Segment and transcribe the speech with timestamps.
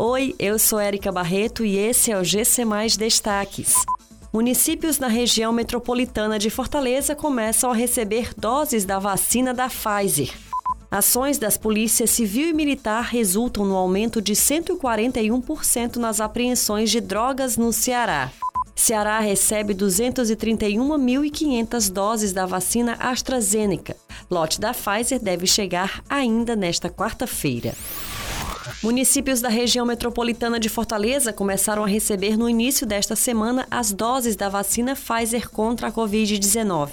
[0.00, 3.74] Oi, eu sou Érica Barreto e esse é o GC Mais Destaques.
[4.32, 10.32] Municípios na região metropolitana de Fortaleza começam a receber doses da vacina da Pfizer.
[10.88, 17.56] Ações das polícias civil e militar resultam no aumento de 141% nas apreensões de drogas
[17.56, 18.30] no Ceará.
[18.76, 23.96] Ceará recebe 231.500 doses da vacina AstraZeneca.
[24.30, 27.74] Lote da Pfizer deve chegar ainda nesta quarta-feira.
[28.80, 34.36] Municípios da região metropolitana de Fortaleza começaram a receber no início desta semana as doses
[34.36, 36.90] da vacina Pfizer contra a Covid-19.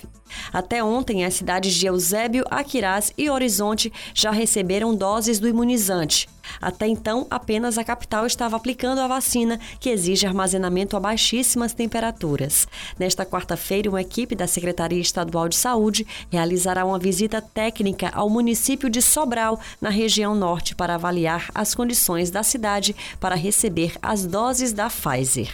[0.52, 6.28] Até ontem, as cidades de Eusébio, Aquiraz e Horizonte já receberam doses do imunizante.
[6.62, 12.68] Até então, apenas a capital estava aplicando a vacina, que exige armazenamento a baixíssimas temperaturas.
[12.98, 18.90] Nesta quarta-feira, uma equipe da Secretaria Estadual de Saúde realizará uma visita técnica ao município
[18.90, 24.72] de Sobral, na região norte, para avaliar as condições da cidade para receber as doses
[24.72, 25.50] da Pfizer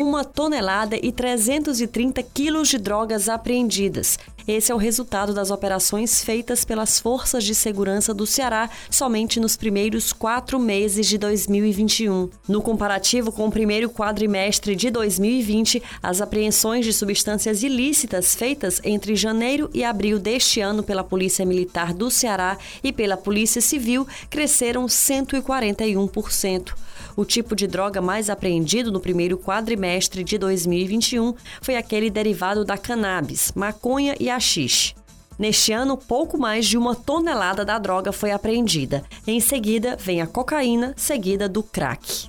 [0.00, 4.18] uma tonelada e 330 quilos de drogas apreendidas.
[4.48, 9.58] Esse é o resultado das operações feitas pelas forças de segurança do Ceará somente nos
[9.58, 12.30] primeiros quatro meses de 2021.
[12.48, 19.14] No comparativo com o primeiro quadrimestre de 2020, as apreensões de substâncias ilícitas feitas entre
[19.14, 24.86] janeiro e abril deste ano pela Polícia Militar do Ceará e pela Polícia Civil cresceram
[24.86, 26.72] 141%.
[27.16, 29.89] O tipo de droga mais apreendido no primeiro quadrimestre
[30.24, 34.94] de 2021 foi aquele derivado da cannabis, maconha e haxixe.
[35.38, 39.02] Neste ano, pouco mais de uma tonelada da droga foi apreendida.
[39.26, 42.28] Em seguida, vem a cocaína, seguida do crack.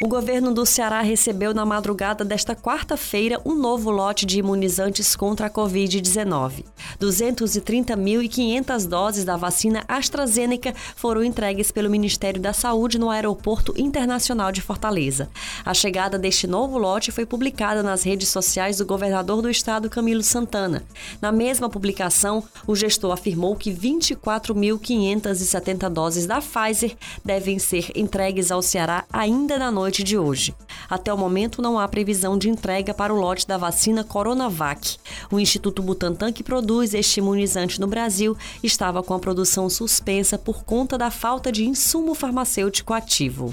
[0.00, 5.48] O governo do Ceará recebeu na madrugada desta quarta-feira um novo lote de imunizantes contra
[5.48, 6.64] a Covid-19.
[7.00, 14.62] 230.500 doses da vacina AstraZeneca foram entregues pelo Ministério da Saúde no Aeroporto Internacional de
[14.62, 15.28] Fortaleza.
[15.64, 20.22] A chegada deste novo lote foi publicada nas redes sociais do governador do estado, Camilo
[20.22, 20.84] Santana.
[21.20, 28.62] Na mesma publicação, o gestor afirmou que 24.570 doses da Pfizer devem ser entregues ao
[28.62, 30.54] Ceará ainda na noite de hoje.
[30.88, 34.96] Até o momento, não há previsão de entrega para o lote da vacina Coronavac.
[35.30, 40.64] O Instituto Butantan, que produz este imunizante no Brasil, estava com a produção suspensa por
[40.64, 43.52] conta da falta de insumo farmacêutico ativo.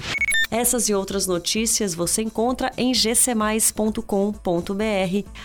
[0.50, 4.02] Essas e outras notícias você encontra em gcmais.com.br.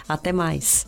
[0.07, 0.85] Até mais.